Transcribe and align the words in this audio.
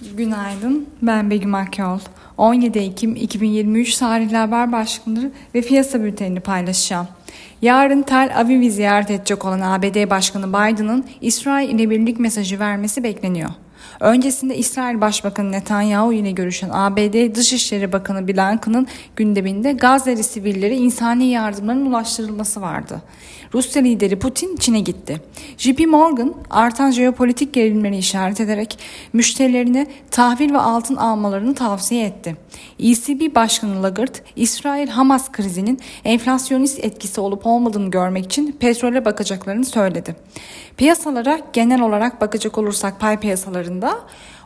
Günaydın, 0.00 0.86
ben 1.02 1.30
Begüm 1.30 1.54
Akyol. 1.54 1.98
17 2.38 2.78
Ekim 2.78 3.16
2023 3.16 3.96
tarihli 3.96 4.36
haber 4.36 4.72
başlıkları 4.72 5.30
ve 5.54 5.60
piyasa 5.60 6.02
bültenini 6.02 6.40
paylaşacağım. 6.40 7.08
Yarın 7.62 8.02
Tel 8.02 8.32
Aviv'i 8.36 8.70
ziyaret 8.70 9.10
edecek 9.10 9.44
olan 9.44 9.60
ABD 9.60 10.10
Başkanı 10.10 10.48
Biden'ın 10.48 11.04
İsrail 11.20 11.68
ile 11.68 11.90
birlik 11.90 12.20
mesajı 12.20 12.58
vermesi 12.58 13.04
bekleniyor. 13.04 13.50
Öncesinde 14.00 14.56
İsrail 14.56 15.00
Başbakanı 15.00 15.52
Netanyahu 15.52 16.12
ile 16.12 16.30
görüşen 16.30 16.70
ABD 16.72 17.34
Dışişleri 17.34 17.92
Bakanı 17.92 18.28
Blinken'ın 18.28 18.86
gündeminde 19.16 19.72
Gazze'li 19.72 20.24
sivillere 20.24 20.76
insani 20.76 21.24
yardımların 21.24 21.86
ulaştırılması 21.86 22.60
vardı. 22.60 23.02
Rusya 23.54 23.82
lideri 23.82 24.18
Putin 24.18 24.56
Çin'e 24.56 24.80
gitti. 24.80 25.20
JP 25.58 25.86
Morgan 25.86 26.34
artan 26.50 26.90
jeopolitik 26.90 27.52
gerilimleri 27.54 27.96
işaret 27.96 28.40
ederek 28.40 28.78
müşterilerine 29.12 29.86
tahvil 30.10 30.52
ve 30.52 30.58
altın 30.58 30.96
almalarını 30.96 31.54
tavsiye 31.54 32.06
etti. 32.06 32.36
ECB 32.78 33.34
Başkanı 33.34 33.82
Lagarde, 33.82 34.18
İsrail-Hamas 34.36 35.32
krizinin 35.32 35.80
enflasyonist 36.04 36.84
etkisi 36.84 37.20
olup 37.20 37.46
olmadığını 37.46 37.90
görmek 37.90 38.24
için 38.24 38.52
petrole 38.52 39.04
bakacaklarını 39.04 39.64
söyledi. 39.64 40.16
Piyasalara 40.76 41.40
genel 41.52 41.80
olarak 41.80 42.20
bakacak 42.20 42.58
olursak 42.58 43.00
pay 43.00 43.20
piyasalarında 43.20 43.83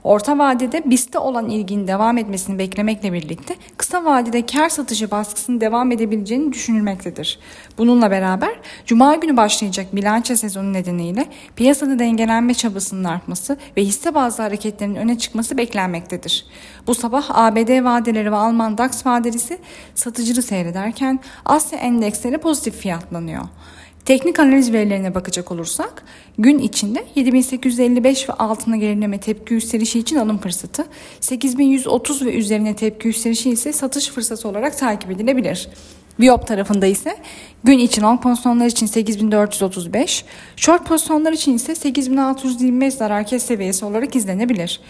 orta 0.04 0.38
vadede 0.38 0.90
BIST'te 0.90 1.18
olan 1.18 1.48
ilginin 1.48 1.86
devam 1.86 2.18
etmesini 2.18 2.58
beklemekle 2.58 3.12
birlikte 3.12 3.54
kısa 3.76 4.04
vadede 4.04 4.46
kar 4.46 4.68
satışı 4.68 5.10
baskısının 5.10 5.60
devam 5.60 5.92
edebileceğini 5.92 6.52
düşünülmektedir. 6.52 7.38
Bununla 7.78 8.10
beraber 8.10 8.60
Cuma 8.86 9.14
günü 9.14 9.36
başlayacak 9.36 9.96
bilanço 9.96 10.36
sezonu 10.36 10.72
nedeniyle 10.72 11.26
piyasada 11.56 11.98
dengelenme 11.98 12.54
çabasının 12.54 13.04
artması 13.04 13.56
ve 13.76 13.84
hisse 13.84 14.14
bazı 14.14 14.42
hareketlerin 14.42 14.94
öne 14.94 15.18
çıkması 15.18 15.58
beklenmektedir. 15.58 16.46
Bu 16.86 16.94
sabah 16.94 17.24
ABD 17.30 17.84
vadeleri 17.84 18.32
ve 18.32 18.36
Alman 18.36 18.78
DAX 18.78 19.06
vadelisi 19.06 19.58
satıcılı 19.94 20.42
seyrederken 20.42 21.20
Asya 21.44 21.78
endeksleri 21.78 22.38
pozitif 22.38 22.76
fiyatlanıyor. 22.76 23.42
Teknik 24.08 24.40
analiz 24.40 24.72
verilerine 24.72 25.14
bakacak 25.14 25.52
olursak 25.52 26.04
gün 26.38 26.58
içinde 26.58 27.04
7855 27.14 28.28
ve 28.28 28.32
altına 28.32 28.76
gerileme 28.76 29.20
tepki 29.20 29.54
yükselişi 29.54 29.98
için 29.98 30.16
alım 30.16 30.38
fırsatı, 30.38 30.86
8130 31.20 32.24
ve 32.24 32.34
üzerine 32.34 32.76
tepki 32.76 33.08
yükselişi 33.08 33.50
ise 33.50 33.72
satış 33.72 34.08
fırsatı 34.08 34.48
olarak 34.48 34.78
takip 34.78 35.10
edilebilir. 35.10 35.68
Biop 36.20 36.46
tarafında 36.46 36.86
ise 36.86 37.16
gün 37.64 37.78
için 37.78 38.02
long 38.02 38.22
pozisyonlar 38.22 38.66
için 38.66 38.86
8435, 38.86 40.24
short 40.56 40.86
pozisyonlar 40.86 41.32
için 41.32 41.54
ise 41.54 41.74
8625 41.74 42.94
zarar 42.94 43.26
kes 43.26 43.46
seviyesi 43.46 43.84
olarak 43.84 44.16
izlenebilir. 44.16 44.80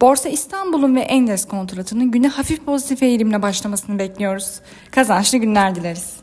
Borsa 0.00 0.28
İstanbul'un 0.28 0.96
ve 0.96 1.00
Endeks 1.00 1.44
kontratının 1.44 2.10
güne 2.10 2.28
hafif 2.28 2.64
pozitif 2.64 3.02
eğilimle 3.02 3.42
başlamasını 3.42 3.98
bekliyoruz. 3.98 4.60
Kazançlı 4.90 5.38
günler 5.38 5.74
dileriz. 5.74 6.14